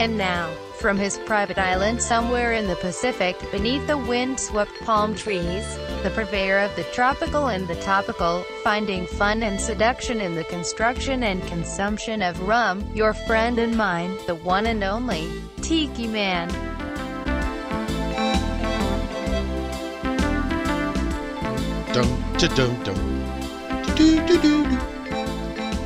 [0.00, 5.76] And now, from his private island somewhere in the Pacific, beneath the wind-swept palm trees,
[6.02, 11.22] the purveyor of the tropical and the topical, finding fun and seduction in the construction
[11.22, 16.48] and consumption of rum, your friend and mine, the one and only, Tiki Man.
[21.92, 22.02] Da.
[22.38, 22.48] Do,
[23.96, 24.59] do, do, do.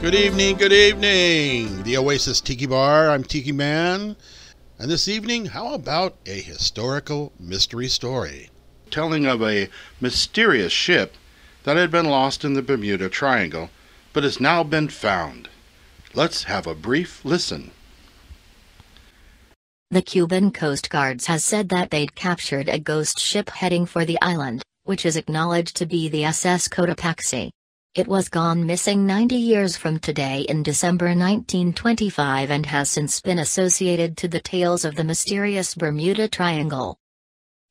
[0.00, 1.82] Good evening, good evening.
[1.82, 3.10] The Oasis Tiki Bar.
[3.10, 4.16] I'm Tiki Man.
[4.78, 8.48] And this evening, how about a historical mystery story?
[8.90, 9.68] Telling of a
[10.00, 11.16] mysterious ship
[11.64, 13.68] that had been lost in the Bermuda Triangle,
[14.14, 15.50] but has now been found.
[16.14, 17.70] Let's have a brief listen.
[19.90, 24.18] The Cuban Coast Guards has said that they'd captured a ghost ship heading for the
[24.22, 27.50] island, which is acknowledged to be the SS Cotopaxi.
[27.96, 33.40] It was gone missing 90 years from today in December 1925 and has since been
[33.40, 36.96] associated to the tales of the mysterious Bermuda Triangle.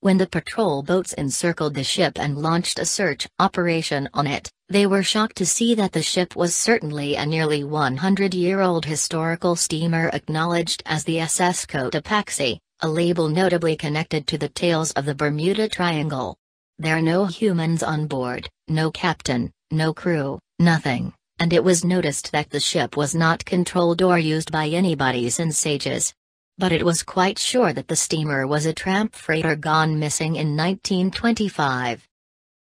[0.00, 4.86] When the patrol boats encircled the ship and launched a search operation on it, they
[4.86, 10.82] were shocked to see that the ship was certainly a nearly 100-year-old historical steamer acknowledged
[10.84, 16.36] as the SS Cotopaxi, a label notably connected to the tales of the Bermuda Triangle.
[16.80, 22.32] There are no humans on board, no captain, no crew, nothing, and it was noticed
[22.32, 26.14] that the ship was not controlled or used by anybody since ages.
[26.56, 30.56] But it was quite sure that the steamer was a tramp freighter gone missing in
[30.56, 32.08] 1925.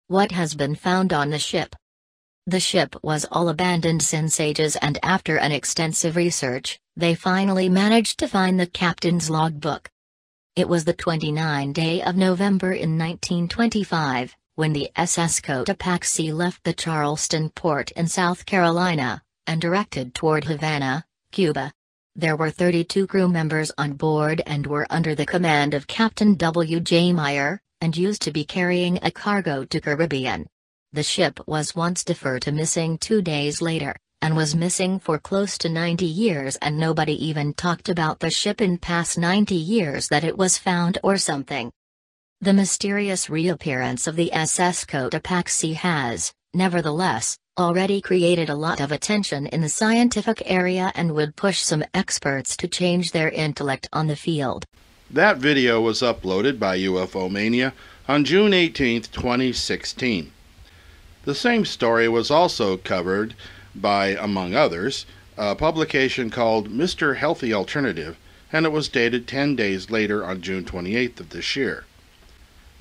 [0.08, 1.76] What has been found on the ship?
[2.48, 8.18] The ship was all abandoned since ages and after an extensive research, they finally managed
[8.20, 9.90] to find the captain's logbook.
[10.56, 16.72] It was the 29th day of November in 1925, when the SS Cotopaxi left the
[16.72, 21.74] Charleston port in South Carolina, and directed toward Havana, Cuba.
[22.16, 26.80] There were 32 crew members on board and were under the command of Captain W.
[26.80, 27.12] J.
[27.12, 30.46] Meyer, and used to be carrying a cargo to Caribbean.
[30.94, 35.58] The ship was once deferred to missing two days later, and was missing for close
[35.58, 40.24] to 90 years and nobody even talked about the ship in past 90 years that
[40.24, 41.72] it was found or something.
[42.44, 49.46] The mysterious reappearance of the SS Cotopaxi has, nevertheless, already created a lot of attention
[49.46, 54.16] in the scientific area and would push some experts to change their intellect on the
[54.16, 54.66] field.
[55.12, 57.74] That video was uploaded by UFO Mania
[58.08, 60.32] on June 18, 2016.
[61.26, 63.36] The same story was also covered
[63.76, 65.06] by, among others,
[65.38, 67.18] a publication called Mr.
[67.18, 68.18] Healthy Alternative,
[68.52, 71.86] and it was dated 10 days later on June 28th of this year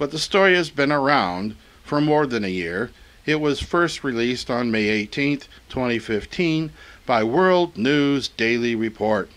[0.00, 2.90] but the story has been around for more than a year.
[3.26, 6.72] It was first released on May 18, 2015,
[7.04, 9.28] by World News Daily Report.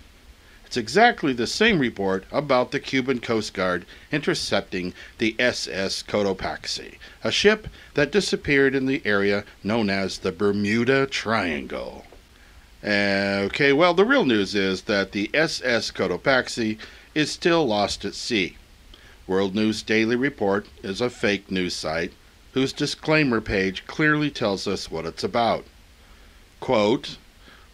[0.66, 7.32] It's exactly the same report about the Cuban Coast Guard intercepting the SS Cotopaxi, a
[7.32, 12.06] ship that disappeared in the area known as the Bermuda Triangle.
[12.82, 16.78] Okay, well, the real news is that the SS Cotopaxi
[17.14, 18.56] is still lost at sea.
[19.26, 22.12] World News Daily Report is a fake news site
[22.52, 25.64] whose disclaimer page clearly tells us what it's about.
[26.60, 27.16] Quote,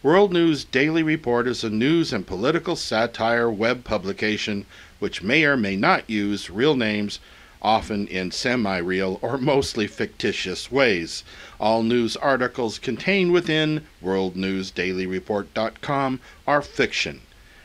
[0.00, 4.64] World News Daily Report is a news and political satire web publication
[5.00, 7.18] which may or may not use real names,
[7.60, 11.24] often in semi real or mostly fictitious ways.
[11.58, 17.22] All news articles contained within WorldNewsDailyReport.com are fiction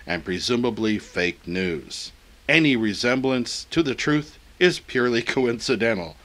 [0.07, 2.11] and presumably fake news
[2.47, 6.15] any resemblance to the truth is purely coincidental,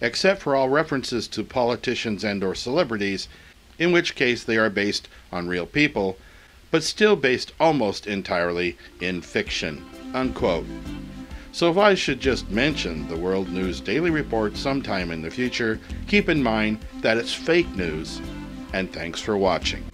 [0.00, 3.28] except for all references to politicians and or celebrities,
[3.78, 6.16] in which case they are based on real people,
[6.70, 9.84] but still based almost entirely in fiction.
[10.14, 10.66] Unquote.
[11.52, 15.78] So if I should just mention the World News Daily Report sometime in the future,
[16.06, 18.20] keep in mind that it's fake news,
[18.72, 19.84] and thanks for watching.